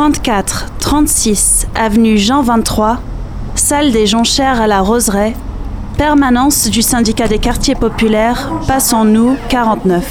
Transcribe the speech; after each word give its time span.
34 0.00 0.68
36 0.78 1.66
avenue 1.74 2.16
Jean 2.16 2.40
23, 2.40 3.02
salle 3.54 3.92
des 3.92 4.06
Jonchères 4.06 4.58
à 4.58 4.66
la 4.66 4.80
Roseraie, 4.80 5.34
permanence 5.98 6.70
du 6.70 6.80
syndicat 6.80 7.28
des 7.28 7.38
quartiers 7.38 7.74
populaires, 7.74 8.50
passons-nous 8.66 9.36
49. 9.50 10.02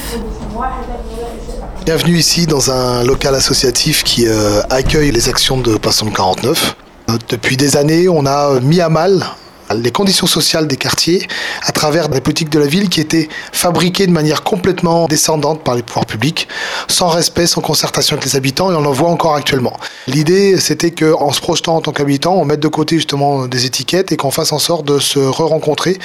Bienvenue 1.86 2.18
ici 2.18 2.46
dans 2.46 2.70
un 2.70 3.04
local 3.04 3.34
associatif 3.34 4.04
qui 4.04 4.28
euh, 4.28 4.62
accueille 4.70 5.10
les 5.10 5.28
actions 5.28 5.58
de 5.58 5.76
Passons 5.76 6.12
49. 6.12 6.76
Euh, 7.10 7.18
depuis 7.28 7.58
des 7.58 7.76
années, 7.76 8.08
on 8.08 8.28
a 8.28 8.60
mis 8.60 8.82
à 8.82 8.90
mal 8.90 9.26
les 9.74 9.92
conditions 9.92 10.28
sociales 10.28 10.68
des 10.68 10.78
quartiers 10.78 11.28
à 11.64 11.72
travers 11.72 12.10
des 12.10 12.22
politiques 12.22 12.50
de 12.50 12.60
la 12.60 12.68
ville 12.68 12.90
qui 12.90 13.02
étaient 13.02 13.30
fabriquées 13.52 14.08
de 14.08 14.12
manière 14.12 14.44
complètement 14.44 15.08
descendante 15.08 15.64
par 15.64 15.76
les 15.76 15.84
pouvoirs 15.84 16.06
publics, 16.06 16.48
sans 16.88 17.08
respect, 17.08 17.48
sans 17.48 17.62
concertation 17.62 18.16
avec 18.16 18.26
les 18.26 18.36
habitants, 18.36 18.72
et 18.72 18.76
on 18.76 18.86
en 18.86 18.92
voit 18.92 19.10
encore 19.10 19.36
actuellement. 19.36 19.78
L'idée, 20.08 20.60
c'était 20.60 20.92
qu'en 20.92 21.32
se 21.32 21.42
projetant 21.42 21.76
en 21.76 21.82
tant 21.82 21.92
qu'habitant, 21.92 22.36
on 22.36 22.46
mette 22.46 22.60
de 22.60 22.68
côté 22.68 22.96
justement 22.96 23.48
des 23.48 23.66
étiquettes 23.66 24.12
et 24.12 24.18
qu'on 24.18 24.32
fasse 24.32 24.52
en 24.52 24.60
sorte 24.60 24.86
de 24.86 25.00
se 25.00 25.20
re-rencontrer, 25.20 26.00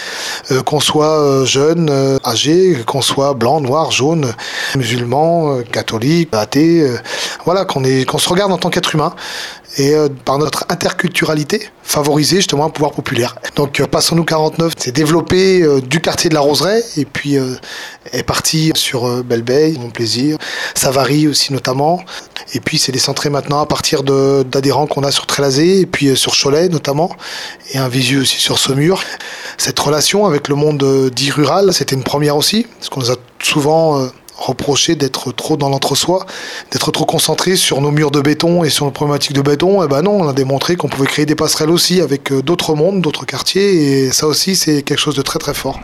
euh, 0.50 0.62
qu'on 0.62 0.80
soit 0.80 1.18
euh, 1.20 1.44
jeune, 1.44 1.88
euh, 1.90 2.18
âgé, 2.24 2.76
qu'on 2.86 3.02
soit 3.02 3.34
blanc, 3.34 3.60
noir, 3.60 3.90
jaune, 3.90 4.32
musulman, 4.76 5.60
catholique, 5.72 6.28
athée, 6.32 6.86
voilà, 7.44 7.64
qu'on 7.64 8.18
se 8.18 8.28
regarde 8.28 8.52
en 8.52 8.58
tant 8.58 8.70
qu'être 8.70 8.94
humain 8.94 9.14
et 9.76 9.94
euh, 9.94 10.08
par 10.24 10.38
notre 10.38 10.64
interculturalité, 10.68 11.68
favoriser 11.82 12.36
justement 12.36 12.66
un 12.66 12.70
pouvoir 12.70 12.92
populaire. 12.92 13.36
Donc 13.56 13.80
euh, 13.80 13.86
Passons-nous 13.86 14.24
49 14.24 14.72
s'est 14.78 14.92
développé 14.92 15.62
euh, 15.62 15.80
du 15.80 16.00
quartier 16.00 16.30
de 16.30 16.34
la 16.34 16.40
Roseraie 16.40 16.82
et 16.96 17.04
puis 17.04 17.36
est 18.12 18.22
parti 18.22 18.72
sur 18.74 19.22
Belleveille, 19.24 19.78
Mon 19.78 19.90
Plaisir, 19.90 20.38
Savary 20.74 21.26
aussi 21.26 21.52
notamment. 21.52 22.02
Et 22.54 22.60
puis 22.60 22.78
c'est 22.78 22.92
décentré 22.92 23.30
maintenant 23.30 23.60
à 23.60 23.66
partir 23.66 24.02
d'adhérents 24.02 24.86
qu'on 24.86 25.02
a 25.02 25.10
sur 25.10 25.26
Trélazé 25.26 25.80
et 25.80 25.86
puis 25.86 26.16
sur 26.16 26.34
Cholet 26.36 26.68
notamment 26.68 27.10
et 27.72 27.78
un 27.78 27.88
visu 27.88 28.20
aussi 28.20 28.40
sur 28.40 28.58
Saumur. 28.58 29.02
Cette 29.58 29.78
relation 29.78 30.26
avec 30.26 30.48
le 30.48 30.54
monde 30.54 31.10
dit 31.10 31.30
rural, 31.30 31.72
c'était 31.72 31.94
une 31.94 32.04
première 32.04 32.36
aussi, 32.36 32.66
parce 32.78 32.88
qu'on 32.88 33.00
nous 33.00 33.10
a 33.10 33.16
souvent 33.42 34.08
reprocher 34.36 34.94
d'être 34.94 35.32
trop 35.32 35.56
dans 35.56 35.68
l'entre-soi, 35.68 36.26
d'être 36.70 36.90
trop 36.90 37.04
concentré 37.04 37.56
sur 37.56 37.80
nos 37.80 37.90
murs 37.90 38.10
de 38.10 38.20
béton 38.20 38.64
et 38.64 38.70
sur 38.70 38.84
nos 38.84 38.90
problématiques 38.90 39.34
de 39.34 39.42
béton. 39.42 39.82
Et 39.82 39.86
eh 39.86 39.88
ben 39.88 40.02
non, 40.02 40.12
on 40.12 40.28
a 40.28 40.32
démontré 40.32 40.76
qu'on 40.76 40.88
pouvait 40.88 41.06
créer 41.06 41.26
des 41.26 41.34
passerelles 41.34 41.70
aussi 41.70 42.00
avec 42.00 42.32
euh, 42.32 42.42
d'autres 42.42 42.74
mondes, 42.74 43.00
d'autres 43.00 43.26
quartiers, 43.26 44.04
et 44.04 44.12
ça 44.12 44.26
aussi 44.26 44.56
c'est 44.56 44.82
quelque 44.82 44.98
chose 44.98 45.16
de 45.16 45.22
très 45.22 45.38
très 45.38 45.54
fort. 45.54 45.80